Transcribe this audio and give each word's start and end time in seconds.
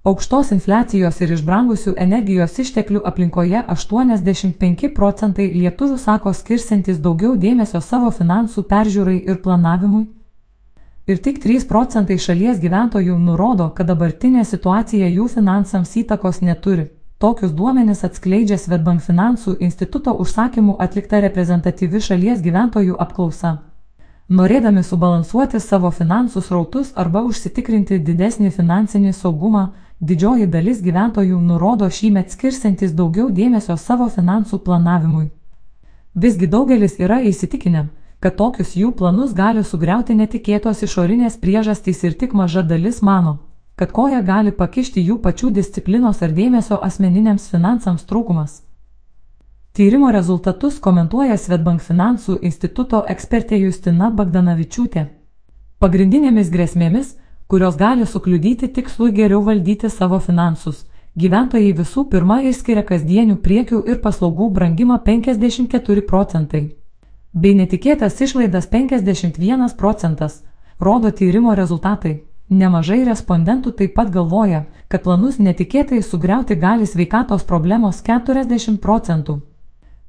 Aukštos 0.00 0.48
infliacijos 0.54 1.18
ir 1.20 1.34
išbrangusių 1.34 1.92
energijos 2.00 2.54
išteklių 2.62 3.02
aplinkoje 3.04 3.60
85 3.68 4.88
procentai 4.96 5.50
lietuvių 5.52 5.98
sako 6.00 6.32
skirsintis 6.32 7.02
daugiau 7.04 7.34
dėmesio 7.36 7.82
savo 7.84 8.08
finansų 8.08 8.64
peržiūrai 8.70 9.18
ir 9.28 9.42
planavimui. 9.44 10.06
Ir 11.04 11.20
tik 11.20 11.42
3 11.44 11.66
procentai 11.68 12.16
šalies 12.16 12.62
gyventojų 12.62 13.18
nurodo, 13.18 13.66
kad 13.76 13.92
dabartinė 13.92 14.46
situacija 14.48 15.10
jų 15.18 15.26
finansams 15.34 15.92
įtakos 16.00 16.40
neturi. 16.40 16.86
Tokius 17.20 17.52
duomenis 17.52 18.00
atskleidžia 18.08 18.56
Svetbank 18.56 19.04
finansų 19.04 19.58
instituto 19.60 20.16
užsakymų 20.24 20.78
atlikta 20.80 21.20
reprezentatyvi 21.20 22.00
šalies 22.00 22.40
gyventojų 22.40 22.96
apklausa. 22.96 23.58
Norėdami 24.30 24.80
subalansuoti 24.86 25.60
savo 25.60 25.90
finansų 25.92 26.40
srautus 26.40 26.94
arba 26.96 27.20
užsitikrinti 27.26 27.98
didesnį 27.98 28.48
finansinį 28.54 29.12
saugumą, 29.12 29.64
Didžioji 30.00 30.46
dalis 30.48 30.78
gyventojų 30.80 31.38
nurodo 31.44 31.84
šįmet 31.92 32.32
skirsantis 32.32 32.94
daugiau 32.96 33.26
dėmesio 33.28 33.74
savo 33.76 34.06
finansų 34.08 34.58
planavimui. 34.64 35.26
Visgi 36.14 36.48
daugelis 36.48 36.96
yra 37.04 37.18
įsitikinę, 37.20 37.82
kad 38.24 38.38
tokius 38.38 38.72
jų 38.80 38.94
planus 38.96 39.34
gali 39.36 39.60
sugriauti 39.60 40.16
netikėtos 40.16 40.80
išorinės 40.88 41.36
priežastys 41.44 42.00
ir 42.08 42.16
tik 42.16 42.32
maža 42.32 42.62
dalis 42.62 43.02
mano, 43.02 43.36
kad 43.76 43.92
koja 43.92 44.22
gali 44.24 44.56
pakišti 44.56 45.04
jų 45.04 45.20
pačių 45.20 45.52
disciplinos 45.60 46.24
ar 46.24 46.32
dėmesio 46.32 46.80
asmeniniams 46.80 47.52
finansams 47.52 48.08
trūkumas. 48.08 48.62
Tyrimo 49.76 50.08
rezultatus 50.16 50.80
komentuoja 50.80 51.36
Svetbank 51.36 51.84
finansų 51.84 52.40
instituto 52.40 53.04
ekspertė 53.04 53.60
Justina 53.60 54.08
Bagdanavičiūtė. 54.10 55.10
Pagrindinėmis 55.78 56.48
grėsmėmis 56.48 57.18
kurios 57.50 57.76
gali 57.76 58.06
sukliudyti 58.06 58.68
tikslui 58.68 59.12
geriau 59.12 59.42
valdyti 59.42 59.88
savo 59.90 60.18
finansus. 60.22 60.84
Gyventojai 61.18 61.72
visų 61.74 62.04
pirma 62.12 62.36
išskiria 62.46 62.84
kasdienių 62.86 63.40
priekių 63.46 63.80
ir 63.90 63.98
paslaugų 64.04 64.46
brangimą 64.58 65.00
54 65.08 66.04
procentai. 66.12 66.60
Bei 67.32 67.56
netikėtas 67.58 68.20
išlaidas 68.22 68.70
51 68.70 69.74
procentas, 69.80 70.44
rodo 70.78 71.10
tyrimo 71.10 71.54
rezultatai. 71.58 72.20
Nemažai 72.50 73.02
respondentų 73.06 73.74
taip 73.78 73.96
pat 73.98 74.14
galvoja, 74.14 74.64
kad 74.88 75.02
planus 75.02 75.38
netikėtai 75.38 76.00
sugriauti 76.02 76.54
gali 76.54 76.86
sveikatos 76.86 77.42
problemos 77.50 78.00
40 78.06 78.78
procentų. 78.78 79.40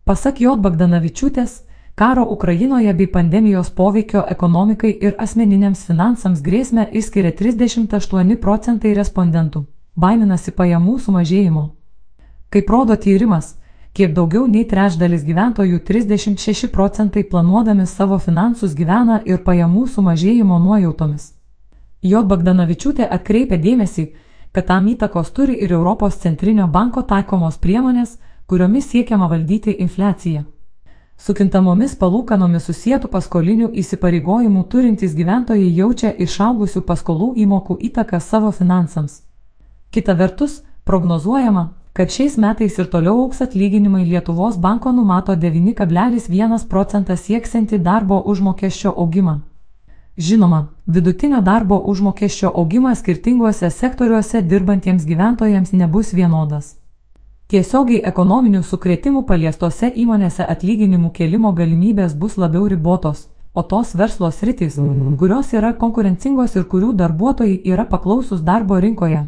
Pasak 0.06 0.42
J. 0.42 0.56
Bagdanavičiūtės, 0.62 1.62
Karo 1.96 2.24
Ukrainoje 2.24 2.94
bei 2.94 3.08
pandemijos 3.08 3.70
poveikio 3.70 4.24
ekonomikai 4.30 4.92
ir 5.02 5.16
asmeniniams 5.20 5.84
finansams 5.86 6.42
grėsmę 6.42 6.88
išskiria 6.92 7.32
38 7.32 8.38
procentai 8.38 8.94
respondentų. 8.96 9.66
Baiminasi 9.96 10.52
pajamų 10.52 11.00
sumažėjimo. 11.00 11.64
Kaip 12.50 12.70
rodo 12.70 12.96
tyrimas, 12.96 13.58
kiek 13.94 14.14
daugiau 14.16 14.48
nei 14.48 14.64
trečdalis 14.66 15.26
gyventojų 15.28 15.80
36 15.90 16.72
procentai 16.72 17.24
planuodami 17.24 17.86
savo 17.86 18.20
finansus 18.20 18.74
gyvena 18.76 19.22
ir 19.26 19.44
pajamų 19.44 19.88
sumažėjimo 19.88 20.60
nuojautomis. 20.60 21.34
J. 22.02 22.24
Bagdanavičiūtė 22.24 23.06
atkreipia 23.18 23.60
dėmesį, 23.62 24.08
kad 24.52 24.66
tam 24.72 24.88
įtakos 24.88 25.36
turi 25.36 25.60
ir 25.60 25.76
Europos 25.76 26.18
centrinio 26.24 26.68
banko 26.68 27.04
taikomos 27.04 27.60
priemonės, 27.60 28.18
kuriomis 28.48 28.90
siekiama 28.90 29.28
valdyti 29.28 29.76
infliaciją. 29.86 30.48
Su 31.22 31.36
kintamomis 31.38 31.92
palūkanomis 32.02 32.64
susijętų 32.66 33.10
paskolinių 33.14 33.68
įsipareigojimų 33.78 34.64
turintys 34.72 35.12
gyventojai 35.14 35.68
jaučia 35.78 36.10
išaugusių 36.26 36.82
paskolų 36.88 37.28
įmokų 37.44 37.78
įtaką 37.90 38.18
savo 38.20 38.50
finansams. 38.50 39.20
Kita 39.94 40.16
vertus, 40.18 40.64
prognozuojama, 40.84 41.68
kad 41.94 42.10
šiais 42.10 42.40
metais 42.42 42.80
ir 42.82 42.90
toliau 42.90 43.22
auks 43.28 43.44
atlyginimai 43.46 44.02
Lietuvos 44.08 44.58
banko 44.58 44.96
numato 44.98 45.38
9,1 45.46 46.68
procentą 46.74 47.14
sieksianti 47.14 47.78
darbo 47.78 48.24
užmokesčio 48.26 48.98
augimą. 48.98 49.40
Žinoma, 50.18 50.68
vidutinio 50.88 51.42
darbo 51.42 51.84
užmokesčio 51.86 52.50
augimas 52.56 53.06
skirtinguose 53.06 53.70
sektoriuose 53.70 54.42
dirbantiems 54.42 55.06
gyventojams 55.06 55.72
nebus 55.72 56.14
vienodas. 56.14 56.81
Tiesiogiai 57.52 58.00
ekonominių 58.08 58.62
sukretimų 58.64 59.26
paliestose 59.28 59.90
įmonėse 60.00 60.46
atlyginimų 60.54 61.10
kelimo 61.18 61.50
galimybės 61.52 62.14
bus 62.16 62.38
labiau 62.40 62.70
ribotos, 62.72 63.26
o 63.54 63.64
tos 63.74 63.92
verslo 64.00 64.30
sritys, 64.32 64.78
kurios 65.20 65.50
yra 65.52 65.74
konkurencingos 65.82 66.56
ir 66.56 66.64
kurių 66.72 66.94
darbuotojai 67.02 67.58
yra 67.74 67.84
paklausus 67.90 68.40
darbo 68.48 68.78
rinkoje, 68.80 69.26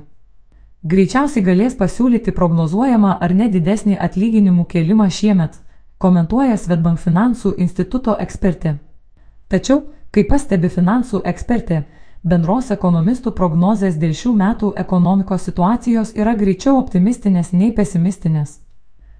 greičiausiai 0.93 1.43
galės 1.43 1.75
pasiūlyti 1.81 2.31
prognozuojamą 2.37 3.17
ar 3.27 3.35
ne 3.35 3.49
didesnį 3.51 3.99
atlyginimų 4.07 4.69
kelimą 4.71 5.09
šiemet, 5.11 5.59
komentuoja 5.99 6.55
Svetbank 6.55 7.03
finansų 7.03 7.57
instituto 7.65 8.15
ekspertė. 8.27 8.77
Tačiau, 9.51 9.81
kaip 10.15 10.31
pastebi 10.31 10.71
finansų 10.71 11.25
ekspertė, 11.27 11.83
Bendros 12.23 12.69
ekonomistų 12.71 13.33
prognozės 13.35 13.97
dėl 13.99 14.13
šių 14.15 14.29
metų 14.39 14.67
ekonomikos 14.79 15.43
situacijos 15.43 16.13
yra 16.15 16.31
greičiau 16.39 16.77
optimistinės 16.79 17.49
nei 17.51 17.73
pesimistinės. 17.75 18.61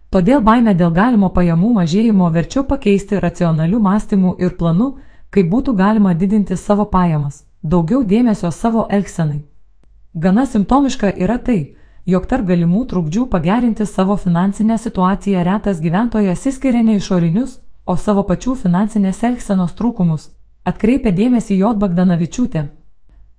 Todėl 0.08 0.40
baime 0.40 0.72
dėl 0.72 0.94
galimo 0.96 1.28
pajamų 1.36 1.74
mažėjimo 1.78 2.30
verčiau 2.32 2.62
pakeisti 2.70 3.18
racionalių 3.20 3.82
mąstymų 3.88 4.32
ir 4.40 4.54
planų, 4.60 4.88
kaip 5.36 5.50
būtų 5.52 5.74
galima 5.76 6.14
didinti 6.14 6.56
savo 6.56 6.86
pajamas, 6.94 7.42
daugiau 7.62 8.06
dėmesio 8.12 8.52
savo 8.56 8.86
elgsenai. 8.90 9.42
Gana 10.14 10.46
simptomiška 10.46 11.12
yra 11.26 11.36
tai, 11.48 11.76
jog 12.06 12.30
tarp 12.32 12.48
galimų 12.48 12.86
trukdžių 12.94 13.26
pagerinti 13.34 13.84
savo 13.90 14.16
finansinę 14.16 14.78
situaciją 14.78 15.44
retas 15.44 15.82
gyventojas 15.84 16.46
įskiria 16.54 16.86
ne 16.88 16.96
išorinius, 17.02 17.60
o 17.86 17.98
savo 17.98 18.24
pačių 18.32 18.56
finansinės 18.64 19.20
elgsenos 19.32 19.76
trūkumus, 19.76 20.30
atkreipia 20.64 21.12
dėmesį 21.12 21.60
J. 21.60 21.74
Bagdanavičiūtė. 21.84 22.64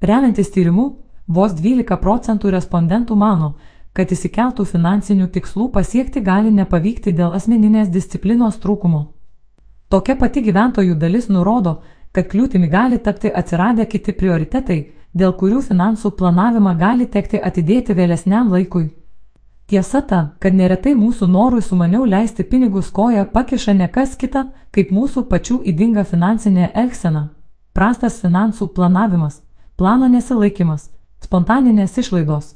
Remiantis 0.04 0.50
tyrimu, 0.52 0.84
vos 1.26 1.54
12 1.56 1.96
procentų 1.96 2.50
respondentų 2.52 3.16
mano, 3.16 3.54
kad 3.96 4.10
įsikeltų 4.12 4.66
finansinių 4.68 5.30
tikslų 5.32 5.70
pasiekti 5.72 6.20
gali 6.20 6.50
nepavykti 6.52 7.14
dėl 7.16 7.32
asmeninės 7.38 7.88
disciplinos 7.94 8.58
trūkumo. 8.60 9.00
Tokia 9.88 10.16
pati 10.20 10.42
gyventojų 10.44 10.98
dalis 11.00 11.30
nurodo, 11.32 11.78
kad 12.12 12.28
kliūtimi 12.28 12.68
gali 12.68 12.98
tapti 12.98 13.32
atsiradę 13.32 13.86
kiti 13.86 14.12
prioritetai, 14.18 14.76
dėl 15.16 15.32
kurių 15.40 15.62
finansų 15.70 16.12
planavimą 16.18 16.74
gali 16.76 17.06
tekti 17.06 17.40
atidėti 17.40 17.96
vėlesniam 17.96 18.52
laikui. 18.52 18.90
Tiesa 19.72 20.02
ta, 20.04 20.20
kad 20.38 20.52
neretai 20.52 20.92
mūsų 20.98 21.30
norui 21.32 21.62
sumaniau 21.64 22.04
leisti 22.04 22.44
pinigus 22.44 22.92
koja 22.92 23.24
pakiša 23.24 23.72
ne 23.72 23.88
kas 23.88 24.18
kita, 24.20 24.50
kaip 24.70 24.92
mūsų 24.92 25.24
pačių 25.32 25.62
įdinga 25.72 26.04
finansinė 26.04 26.74
elgsena. 26.74 27.30
Prastas 27.72 28.20
finansų 28.20 28.68
planavimas 28.76 29.40
plano 29.76 30.08
nesilaikimas, 30.08 30.90
spontaninės 31.24 31.98
išlaidos. 31.98 32.54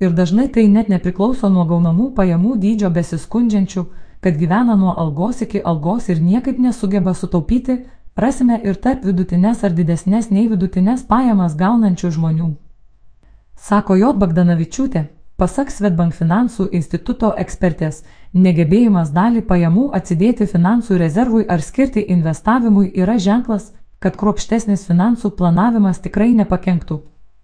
Ir 0.00 0.14
dažnai 0.14 0.46
tai 0.48 0.68
net 0.70 0.88
nepriklauso 0.88 1.50
nuo 1.50 1.64
gaunamų 1.66 2.12
pajamų 2.14 2.56
dydžio 2.62 2.90
besiskundžiančių, 2.94 3.84
kad 4.20 4.38
gyvena 4.38 4.76
nuo 4.76 4.94
algos 4.94 5.42
iki 5.42 5.60
algos 5.62 6.08
ir 6.08 6.22
niekaip 6.22 6.58
nesugeba 6.58 7.14
sutaupyti, 7.14 7.84
rasime 8.16 8.60
ir 8.64 8.78
tarp 8.78 9.04
vidutinės 9.04 9.64
ar 9.64 9.74
didesnės 9.74 10.30
nei 10.30 10.48
vidutinės 10.48 11.04
pajamas 11.06 11.54
gaunančių 11.58 12.10
žmonių. 12.16 12.48
Sako 13.58 13.96
J. 13.98 14.12
Bagdanavičiūtė, 14.22 15.04
pasak 15.36 15.70
Svetbank 15.74 16.14
finansų 16.14 16.68
instituto 16.78 17.32
ekspertės, 17.42 18.04
negebėjimas 18.34 19.10
dalį 19.14 19.42
pajamų 19.50 19.88
atsidėti 19.98 20.46
finansų 20.46 20.98
rezervui 21.02 21.44
ar 21.46 21.62
skirti 21.62 22.04
investavimui 22.14 22.92
yra 22.94 23.18
ženklas, 23.18 23.72
kad 24.04 24.16
kruopštesnis 24.20 24.84
finansų 24.90 25.32
planavimas 25.40 26.02
tikrai 26.04 26.30
nepakenktų 26.42 27.00